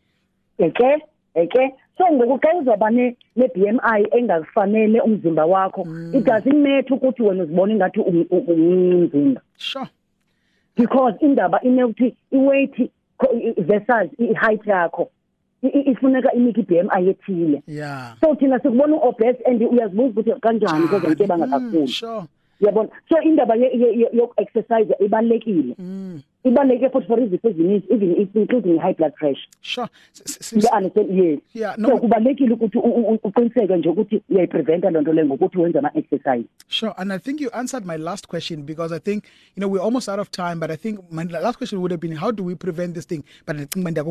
Eke 0.59 0.99
eke. 1.35 1.75
So 1.99 2.05
ngoku 2.13 2.39
xa 2.41 2.55
uzawuba 2.61 2.91
ne- 2.91 3.17
ne-BMI 3.37 4.07
engafanele 4.13 5.01
umzimba 5.01 5.47
wakho. 5.47 5.83
It 6.13 6.25
doesn't 6.25 6.57
matter 6.57 6.95
ukuthi 6.97 7.23
wena 7.23 7.43
uzibona 7.45 7.73
ingathi 7.73 8.01
um- 8.01 8.27
u- 8.31 8.45
umncinci 8.49 8.95
umzimba. 9.17 9.41
Sure. 9.57 9.87
Because 10.77 11.15
indaba 11.21 11.61
inekuthi 11.63 12.15
i-weight 12.33 12.91
co- 13.19 13.33
i- 13.35 13.63
versus 13.63 14.11
i-height 14.19 14.67
yakho 14.67 15.11
i- 15.63 15.69
i- 15.69 15.91
ifuneka 15.91 16.33
inike 16.33 16.61
i-BMI 16.61 17.09
ethile 17.09 17.63
yeah 17.67 18.17
so 18.21 18.35
thina 18.35 18.59
sikubona 18.61 18.97
u-obese 18.97 19.43
and 19.45 19.63
uyazibuza 19.63 20.09
ukuthi 20.11 20.41
kanjani 20.41 20.89
kweza 20.89 21.09
nto 21.09 21.25
ebanga 21.25 21.47
Mm, 21.47 21.53
kakhulu 21.53 21.89
sure 21.89 22.23
uyabona 22.61 22.89
so 23.09 23.21
indaba 23.23 23.55
ye- 23.55 23.73
ye- 23.79 23.99
ye- 23.99 24.09
yoku-exercise 24.13 24.95
ibalulekile 25.05 25.75
Mm, 25.79 26.21
ibaluleke 26.45 26.89
futhi 26.91 27.07
for 27.07 27.21
izifo 27.23 27.49
ezininzi 27.49 27.87
even 27.95 28.11
including 28.35 28.75
i-high 28.77 28.95
blood 28.95 29.13
pressure 29.15 29.49
sure 29.61 29.89
understand 30.77 31.19
yes 31.19 31.39
yeah 31.55 31.75
so 31.77 31.81
no 31.83 31.99
kubalulekile 31.99 32.55
ukuthi 32.55 32.79
uqiniseke 33.25 33.77
nje 33.77 33.89
ukuthi 33.89 34.23
uyayipreventa 34.31 34.91
loo 34.91 35.01
nto 35.03 35.13
leyo 35.13 35.27
ngokuthi 35.27 35.59
wenze 35.59 35.79
ama-exercise 35.79 36.45
Sure, 36.69 36.95
and 36.99 37.13
I 37.13 37.19
think 37.19 37.41
you 37.41 37.51
answered 37.53 37.85
my 37.85 37.97
last 37.97 38.29
question 38.29 38.63
because 38.63 38.93
I 38.93 39.01
think 39.01 39.25
you 39.57 39.61
know 39.61 39.67
we're 39.69 39.83
almost 39.83 40.09
out 40.09 40.21
of 40.21 40.31
time. 40.31 40.61
But 40.61 40.71
I 40.71 40.77
think 40.77 41.01
my 41.11 41.25
last 41.25 41.59
question 41.59 41.81
would 41.81 41.91
have 41.91 42.01
been, 42.01 42.13
how 42.15 42.31
do 42.31 42.45
we 42.45 42.55
prevent 42.55 42.95
this 42.95 43.07
thing? 43.07 43.25
But 43.45 43.57
I 43.57 43.65
think 43.65 43.85
when 43.85 43.95
they 43.95 44.03
go 44.03 44.11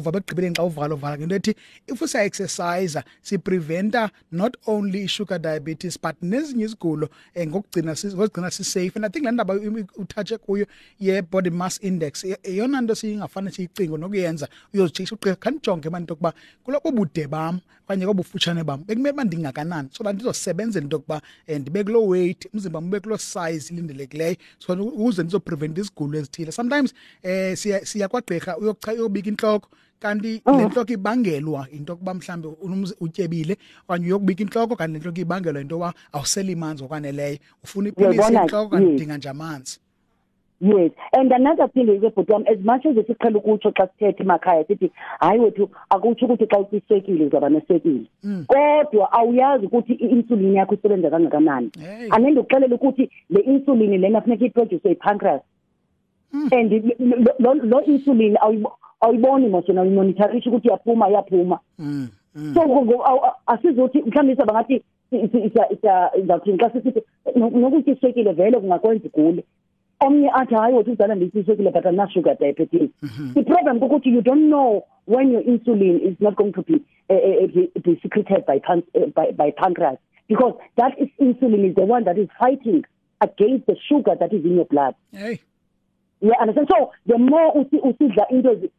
if 1.88 2.02
we 2.02 2.08
say 2.08 2.26
exercise, 2.26 2.98
si 3.22 3.38
preventa 3.38 4.12
not 4.32 4.58
only 4.68 5.08
sugar 5.08 5.40
diabetes 5.40 5.96
but 5.98 6.16
nezinye 6.22 6.66
izigulo 6.66 7.10
eh, 7.34 7.48
ngokugcina 7.48 7.96
si- 7.96 8.08
ngokugcina 8.08 8.52
si 8.52 8.64
safe. 8.64 8.96
And 8.98 9.06
I 9.06 9.10
think 9.10 9.26
le 9.26 9.32
ndaba 9.32 9.54
uthathe 9.98 10.38
kuyo 10.38 10.66
ye 11.00 11.22
body 11.22 11.50
mass 11.50 11.80
index 11.84 12.19
i- 12.28 12.38
iyona 12.44 12.82
nto 12.82 12.96
singafane 12.96 13.52
siyicingo 13.52 13.98
nokuyenza 13.98 14.48
uyozijikisa 14.74 15.16
uqika 15.16 15.36
khandijonge 15.36 15.90
manje 15.90 16.14
ukuba 16.14 16.34
kuloko 16.64 16.92
bude 16.92 17.28
bam 17.28 17.60
okanye 17.86 18.06
kobufutshane 18.06 18.64
bam 18.64 18.84
bekumele 18.86 19.14
uba 19.14 19.24
ndingakanani. 19.24 19.90
So 19.92 20.04
that 20.04 20.16
ndizosebenzela 20.16 20.84
into 20.84 20.96
yokuba 20.98 21.22
um 21.48 21.56
ndibe 21.60 21.84
kuloo 21.84 22.08
weight 22.08 22.46
umzimba 22.54 22.80
ube 22.80 23.00
kuloo 23.00 23.18
size 23.18 23.74
ilindelekileyo 23.74 24.36
so 24.60 24.74
ukuze 24.74 25.24
ndizopreventa 25.24 25.82
izigulo 25.82 26.18
ezithile. 26.20 26.52
Sometimes 26.52 26.94
um 27.24 27.56
siya 27.56 27.86
siya 27.86 28.08
kwagqirha 28.08 28.54
uyocha- 28.58 28.94
uyobika 28.94 29.30
intloko 29.30 29.70
kanti 30.00 30.42
le 30.58 30.66
ntloko 30.66 30.94
ibangelwa 30.94 31.68
into 31.72 31.94
yokuba 31.94 32.14
mhlawumbi 32.14 32.48
unomz- 32.48 32.96
utyebile 33.00 33.58
okanye 33.88 34.06
uyokubika 34.06 34.42
intloko 34.44 34.76
kanti 34.76 34.94
le 34.94 35.00
ntloko 35.00 35.20
ibangelwa 35.22 35.62
into 35.62 35.76
yoba 35.76 35.94
awuseli 36.14 36.56
manzi 36.56 36.84
okwaneleyo 36.84 37.38
ufuna 37.64 37.90
ipilisi 37.90 38.20
Uyabona, 38.20 38.42
intloko 38.42 38.70
kanti 38.70 38.86
yes. 38.88 38.96
udinga 38.96 39.18
nje 39.18 39.30
amanzi. 39.30 39.80
Yes 40.62 40.92
and 41.18 41.32
another 41.32 41.68
thing 41.74 41.86
ke 41.86 42.10
bhuti 42.16 42.32
wam 42.32 42.44
as 42.52 42.60
much 42.64 42.86
as 42.86 42.96
siqhela 43.08 43.38
ukutsho 43.40 43.72
xa 43.72 43.88
sithethe 43.88 44.24
emakhaya 44.24 44.64
sithi 44.68 44.92
hayi 45.20 45.40
wethu 45.40 45.70
akutsho 45.90 46.26
ukuthi 46.26 46.46
xa 46.46 46.60
usisekile 46.60 47.26
uzawuba 47.26 47.50
neswekile 47.50 48.06
kodwa 48.48 49.12
awuyazi 49.14 49.66
ukuthi 49.66 49.94
i-insulin 49.94 50.56
yakho 50.56 50.76
isebenza 50.76 51.10
kangakanani 51.10 51.70
Hey. 51.80 52.10
anendikuxelela 52.12 52.76
ukuthi 52.76 53.10
le 53.30 53.40
insulin 53.42 53.98
lena 54.02 54.22
funeka 54.22 54.46
iproduce 54.46 54.90
yipancreas 54.90 55.42
and 56.52 56.72
lo- 57.00 57.36
lo- 57.40 57.64
lo 57.64 57.82
insulin 57.84 58.36
awuyibo- 58.36 58.76
awuyiboni 59.02 59.48
mos 59.50 59.68
yona 59.70 59.82
uyimonitorisha 59.82 60.50
ukuthi 60.50 60.68
iyaphuma 60.68 61.10
iyaphuma 61.10 61.60
Mm, 61.80 62.08
mm. 62.36 62.54
so 62.54 62.62
ngo- 62.62 62.86
ngo- 62.86 63.04
awu- 63.10 63.32
asizuthi 63.48 64.02
mhlawumbe 64.02 64.34
isaba 64.34 64.54
ngathi 64.54 64.84
izawuthini 66.22 66.58
xa 66.58 66.70
sisithi 66.70 67.02
no- 67.36 67.50
nokutya 67.50 67.94
iswekile 67.94 68.32
vele 68.34 68.60
kungakwenza 68.60 69.06
igule 69.08 69.44
omnye 70.00 70.30
athi 70.34 70.56
hayi 70.56 70.74
wothi 70.76 70.92
uzala 70.92 71.16
nditya 71.16 71.42
iswekile 71.42 71.72
but 71.72 71.86
anasugar 71.86 72.38
diabetes 72.40 72.90
i-problem 73.36 73.80
kukuthi 73.80 74.10
you 74.10 74.22
don't 74.22 74.48
know 74.48 74.84
when 75.08 75.32
your 75.32 75.42
insulin 75.44 76.00
is 76.12 76.16
not 76.22 76.36
going 76.36 76.52
to 76.52 76.62
be, 76.62 76.76
uh, 77.10 77.16
uh, 77.16 77.48
be, 77.48 77.72
be 77.84 78.00
secreted 78.04 78.46
by, 78.46 78.60
pan, 78.60 78.84
uh, 78.96 79.08
by, 79.16 79.32
by 79.32 79.50
pancreas. 79.52 79.98
Because 80.28 80.54
that 80.78 80.92
is 81.00 81.08
insulin 81.20 81.68
is 81.68 81.76
the 81.76 81.82
one 81.82 82.04
that 82.04 82.16
is 82.20 82.30
fighting 82.40 82.84
against 83.20 83.66
the 83.66 83.76
sugar 83.88 84.16
that 84.20 84.32
is 84.32 84.46
in 84.46 84.54
your 84.56 84.66
blood. 84.66 84.94
Hey. 85.12 85.42
Yeah 86.22 86.36
understand? 86.42 86.68
So 86.70 86.92
the 87.08 87.18
more 87.18 87.54
usi- 87.56 87.82
usidla 87.82 88.26
into 88.30 88.70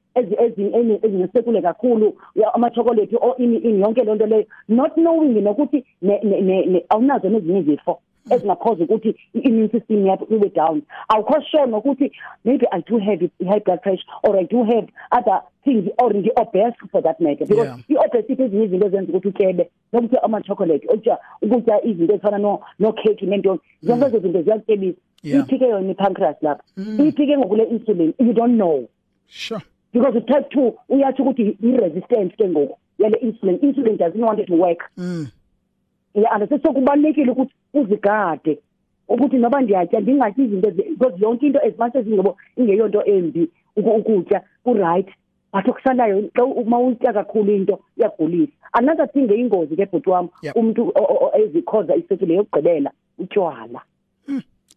ezinesekule 1.02 1.62
kakhulu 1.62 2.16
amachokolate 2.54 3.16
or 3.20 3.34
ini 3.38 3.56
ini 3.58 3.80
yonke 3.80 4.04
loo 4.04 4.14
nto 4.14 4.26
leyo 4.26 4.44
not 4.68 4.94
knowing 4.94 5.40
nokuthi 5.42 5.84
awunazo 6.88 7.28
nezinye 7.28 7.58
izifo 7.60 8.00
Mm. 8.26 8.32
ezingakhoza 8.32 8.84
ukuthi 8.84 9.14
i-immune 9.34 9.68
system 9.68 10.06
yakho 10.06 10.26
ibe 10.34 10.48
down. 10.48 10.82
Awukho 11.08 11.42
sure 11.50 11.66
nokuthi 11.66 12.12
maybe 12.44 12.66
i 12.70 12.80
do 12.80 12.98
have 12.98 13.30
high 13.48 13.60
blood 13.60 13.80
pressure 13.82 14.06
or 14.22 14.36
i 14.36 14.44
do 14.44 14.64
have 14.64 14.86
other 15.12 15.42
things 15.64 15.88
or 16.02 16.12
ndi-obese 16.14 16.74
for 16.90 17.02
that 17.02 17.20
matter. 17.20 17.46
Because 17.46 17.84
i-obesity 17.88 18.42
ezinye 18.42 18.64
izinto 18.64 18.86
ezenza 18.86 19.12
ukuthi 19.12 19.28
utyebe 19.28 19.70
nokutya 19.92 20.22
amachocolate 20.22 20.86
ukutya 20.86 21.18
ukutya 21.42 21.84
izinto 21.84 22.14
ezifana 22.14 22.38
no- 22.38 22.60
nokheki 22.78 23.26
neentoni 23.26 23.60
zonke 23.82 24.04
mm. 24.04 24.08
ezo 24.08 24.18
zinto 24.18 24.42
ziyakutyebisa 24.42 24.98
iphike 25.22 25.64
yona 25.68 25.90
i-pancreas 25.90 26.36
lapha. 26.42 26.64
Mm. 26.76 27.06
Iphike 27.06 27.38
ngokule 27.38 27.64
insulin. 27.64 28.14
You 28.18 28.32
don't 28.32 28.54
know. 28.56 28.88
Sure. 29.28 29.60
Because 29.92 30.16
i-type 30.18 30.48
two 30.50 30.74
uyatsho 30.88 31.22
ukuthi 31.22 31.56
i-resistance 31.62 32.36
ke 32.36 32.48
ngoku 32.48 32.78
yale 32.98 33.16
insulin. 33.16 33.58
Insulin 33.62 33.96
doesn't 33.98 34.20
want 34.24 34.40
it 34.40 34.46
to 34.46 34.54
work. 34.56 34.78
Mm. 34.96 35.26
Yeah 36.14 36.32
and 36.34 36.48
so 36.62 36.72
kubalulekile 36.72 37.30
ukuthi 37.32 37.54
uzigade 37.74 38.58
ukuthi 39.08 39.36
noba 39.36 39.60
ndiyatya 39.60 40.00
ndingatyi 40.00 40.44
izinto 40.44 40.68
ezi- 40.68 40.90
because 40.98 41.16
yonke 41.24 41.46
into 41.46 41.58
as 41.60 41.78
much 41.78 41.96
as 41.96 42.06
ingebo 42.06 42.36
ingeyonto 42.56 43.04
embi 43.04 43.48
uku- 43.76 43.90
ukutya 43.90 44.42
ku-right 44.64 45.08
but 45.52 45.68
okusalayo 45.68 46.22
xa 46.34 46.44
u- 46.44 46.52
uma 46.52 46.78
utya 46.80 47.12
kakhulu 47.12 47.52
into 47.52 47.78
iyagulisa 47.96 48.52
another 48.72 49.08
thing 49.12 49.30
eyingozi 49.32 49.76
ke 49.76 49.86
bhuti 49.86 50.10
wam 50.10 50.28
Yep. 50.42 50.56
umntu 50.56 50.82
o- 50.88 50.92
o- 51.02 51.26
o- 51.26 51.38
ezikhoza 51.38 51.96
iswekile 51.96 52.34
yokugqibela 52.34 52.90
utywala 53.18 53.80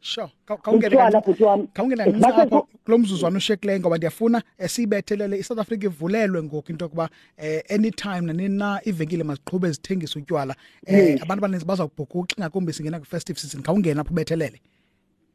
sure. 0.03 0.29
Kawungena 0.45 0.87
utshwala 0.87 1.21
bhuti 1.21 1.43
wami. 1.43 1.67
kawungena 1.73 2.07
ngisapho 2.07 2.67
kulomzuzwana 2.85 3.37
ushekile 3.37 3.79
ngoba 3.79 3.97
ndiyafuna 3.97 4.41
esibethelele 4.57 5.37
iSouth 5.37 5.59
Africa 5.59 5.83
ivulelwe 5.83 6.43
ngoku 6.43 6.71
into 6.71 6.85
yokuba 6.85 7.09
eh 7.37 7.63
anytime 7.69 8.21
nanina 8.21 8.79
ivenkile 8.85 9.23
maziqhube 9.23 9.71
zithengisa 9.71 10.19
utywala 10.19 10.55
eh 10.85 11.21
abantu 11.21 11.39
abaninzi 11.45 11.65
bazawubhukuqa 11.65 12.35
ingakumbi 12.37 12.73
singena 12.73 12.99
ku 12.99 13.05
festive 13.05 13.39
season 13.39 13.61
kawungena 13.61 14.01
apho 14.01 14.13
bethelele 14.13 14.59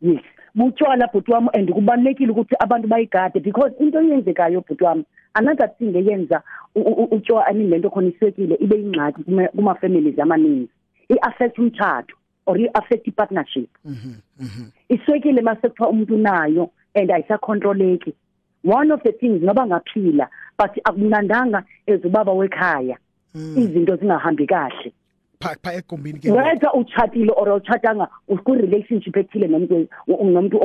yes. 0.01 0.21
Butshwala 0.55 1.07
bhuti 1.13 1.33
wami 1.33 1.49
and 1.55 1.71
kubalulekile 1.71 2.31
ukuthi 2.33 2.55
abantu 2.61 2.89
bayigade 2.89 3.41
because 3.43 3.73
into 3.81 3.99
eyenzekayo 4.01 4.61
bhuti 4.61 4.85
wami 4.85 5.05
another 5.35 5.69
thing 5.79 5.97
eyenza 5.97 6.43
utshwa 7.11 7.47
i 7.47 7.55
mean 7.55 7.71
lento 7.71 7.91
khona 7.91 8.09
isekile 8.09 8.55
ibe 8.61 8.77
ingxaki 8.77 9.25
kuma 9.57 9.75
families 9.75 10.19
amaningi 10.19 10.69
i-affect 11.09 11.59
umthatho 11.59 12.18
or 12.49 12.57
i-affect 12.59 13.09
i-partnership 13.09 13.71
mhm 13.85 14.15
mhm 14.41 14.65
iswekile 14.89 15.43
masekuthiwa 15.43 15.89
umuntu 15.89 16.17
nayo 16.19 16.71
and 16.95 17.11
ayisacontroleki 17.11 18.15
one 18.65 18.91
of 18.95 19.03
the 19.03 19.13
things 19.13 19.43
ngoba 19.43 19.67
ngaphila 19.67 20.29
but 20.59 20.71
akunandanga 20.85 21.63
ezubaba 21.87 22.33
wekhaya. 22.33 22.99
Mm. 23.35 23.55
izinto 23.59 23.97
zingahambi 23.97 24.47
kahle. 24.47 24.93
Pha 25.41 25.55
pha 25.63 25.73
egumbini 25.75 26.21
ke 26.21 26.31
whether 26.31 26.71
uchatile 26.75 27.33
or 27.37 27.61
uchatanga 27.61 28.09
uku 28.29 28.55
relationship 28.55 29.17
ethile 29.17 29.47
nomuntu 29.47 29.89
nomuntu 30.09 30.57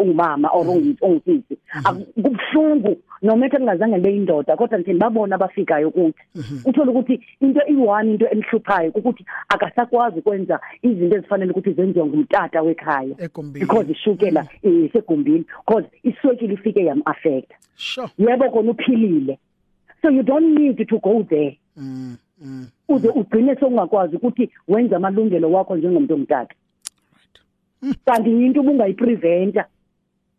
ongumama 0.00 0.48
or 0.48 0.66
ongusisi. 0.66 1.58
Akubuhlungu 1.84 2.96
noma 3.22 3.46
ethi 3.46 3.62
ngazange 3.62 3.98
le 3.98 4.16
indoda 4.16 4.56
kodwa 4.56 4.78
nje 4.78 4.94
babona 4.94 5.34
abafikayo 5.34 5.90
kuthi. 5.90 6.22
Uthola 6.64 6.92
ukuthi 6.92 7.20
into 7.40 7.60
i1 7.60 8.10
into 8.10 8.26
emhluphayo 8.28 8.90
ukuthi 8.94 9.24
akasakwazi 9.48 10.18
ukwenza 10.18 10.60
izinto 10.82 11.16
ezifanele 11.16 11.50
ukuthi 11.50 11.72
zenziwe 11.72 12.06
ngumtata 12.06 12.62
wekhaya. 12.62 13.14
Egumbini 13.18 13.66
because 13.66 13.92
ishukela 13.92 14.46
isegumbini 14.62 15.44
because 15.66 15.86
iswekile 16.02 16.54
ifike 16.54 16.84
yam 16.84 17.02
affect 17.06 17.52
sure. 17.76 18.08
Yebo 18.18 18.50
kona 18.50 18.70
uphilile. 18.70 19.38
So 20.02 20.10
you 20.10 20.22
don't 20.22 20.54
need 20.54 20.86
to 20.88 20.98
go 20.98 21.26
there. 21.28 21.56
Mm 21.76 21.84
mm. 21.84 22.16
Uze 22.88 23.08
ugcine 23.08 23.56
sokungakwazi 23.56 24.16
ukuthi 24.16 24.50
wenza 24.68 24.96
amalungelo 24.96 25.50
wakho 25.52 25.76
njengomuntu 25.76 26.14
omtata. 26.14 26.54
Kanti 28.04 28.30
into 28.30 28.60
ubungayipreventa. 28.60 29.64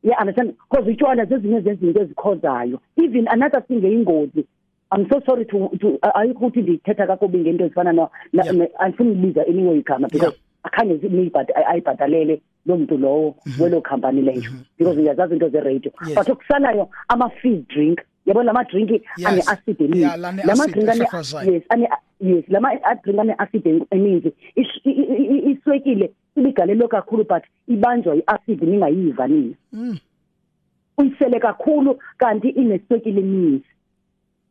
Yeah 0.03 0.21
understand? 0.21 0.55
Because 0.69 0.91
utshwala 0.91 1.25
zezinye 1.25 1.61
zezinto 1.61 2.01
ezikhozayo. 2.01 2.79
Even 2.97 3.27
another 3.27 3.61
thing 3.67 3.85
eyingozi 3.85 4.45
I'm 4.91 5.09
so 5.09 5.19
sorry 5.25 5.45
to 5.45 5.69
to 5.79 5.99
ayikho 6.15 6.45
ukuthi 6.45 6.61
ndithetha 6.61 7.07
kakubi 7.07 7.37
ngento 7.37 7.65
ezifana 7.65 7.93
no 7.93 8.09
Yeah. 8.33 8.67
ayifuni 8.79 9.11
ukubiza 9.11 9.47
anyway 9.47 9.77
igama 9.79 10.07
because 10.07 10.37
akhange 10.63 10.97
zimibhad 10.97 11.51
ayibhadalele 11.67 12.41
lo 12.65 12.77
muntu 12.77 12.97
lowo 12.97 13.35
welo 13.59 13.81
company 13.81 14.21
leyo. 14.21 14.51
Because 14.77 14.99
uyazazi 14.99 15.33
into 15.33 15.49
ze 15.49 15.59
radio 15.59 15.91
Yes. 16.07 16.15
but 16.15 16.29
okusalayo 16.29 16.89
ama 17.07 17.29
fizz 17.29 17.67
drink 17.67 17.99
yabo 18.25 18.43
lama 18.43 18.63
drink 18.63 18.91
Yes. 18.91 19.25
ane 19.27 19.41
acid 19.47 19.77
eningi. 19.79 19.99
Yeah, 20.01 20.17
lane 20.19 20.41
lama 20.45 20.63
acid 20.63 20.73
drink 20.73 20.89
ane 20.89 21.03
efafazayo. 21.03 21.51
yes 21.53 21.63
ane 21.69 21.87
yes 22.19 22.43
lama 22.49 22.69
drink 23.03 23.19
ane 23.19 23.35
acid 23.37 23.65
eningi. 23.91 24.33
Ish- 24.55 24.81
i- 24.85 24.91
i- 24.91 25.27
i- 25.35 25.51
iswekile 25.51 26.11
ibigalelo 26.37 26.87
kakhulu 26.87 27.23
but 27.23 27.43
ibanjwa 27.67 28.15
iacid 28.15 28.61
ningayiva 28.63 29.27
nini. 29.27 29.55
Mm. 29.73 29.97
Uyisele 30.97 31.39
kakhulu 31.39 31.99
kanti 32.17 32.49
ineswekile 32.49 33.21
eningi. 33.21 33.63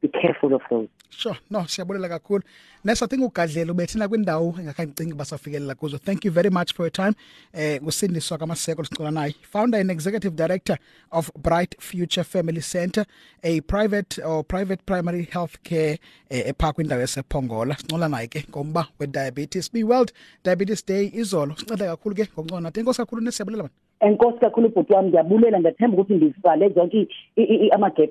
Be 0.03 0.09
careful 0.09 0.55
of 0.55 0.63
those. 0.69 0.89
Sure. 1.17 1.37
No 1.51 1.67
siyabulela 1.67 2.09
kakhulu. 2.09 2.43
Nesa 2.85 3.05
I 3.05 3.09
think 3.09 3.23
ugadlela 3.23 3.73
ubethina 3.73 4.09
kwindawo 4.09 4.55
engakhangicingi 4.59 5.15
basafikelela 5.15 5.75
kuzo. 5.75 5.99
Thank 5.99 6.25
you 6.25 6.31
very 6.31 6.51
much 6.51 6.75
for 6.75 6.85
your 6.85 6.93
time. 6.93 7.15
Eh 7.53 7.81
kusindiswa 7.81 8.39
kamaseko 8.39 8.85
sicela 8.85 9.11
naye 9.11 9.35
founder 9.43 9.81
and 9.81 9.91
executive 9.91 10.35
director 10.37 10.79
of 11.13 11.31
Bright 11.37 11.77
Future 11.81 12.25
Family 12.25 12.61
Center 12.61 13.07
a 13.43 13.61
private 13.61 14.19
or 14.25 14.45
private 14.45 14.85
primary 14.87 15.25
health 15.31 15.57
care 15.63 15.99
eh, 16.31 16.49
epark 16.49 16.79
indawo 16.79 17.01
yasePongola. 17.01 17.77
Sincola 17.77 18.09
naye 18.09 18.29
ke 18.29 18.47
ngomba 18.51 18.89
we 18.99 19.07
diabetes 19.07 19.69
be 19.69 19.85
world 19.85 20.13
diabetes 20.43 20.83
day 20.83 21.11
izolo. 21.15 21.57
Sinceda 21.57 21.97
kakhulu 21.97 22.15
ke 22.17 22.29
ngoncona 22.37 22.71
inkosi 22.71 22.99
kakhulu. 22.99 23.23
Nesiyabulela 23.23 23.63
bani? 23.63 23.84
Enkosi 24.05 24.39
kakhulu 24.39 24.69
bhuti 24.69 24.93
wami 24.93 25.09
ngiyabulela 25.09 25.61
ngiyathemba 25.61 25.97
ukuthi 25.97 26.15
ndizivale 26.15 26.69
zonke 26.69 27.09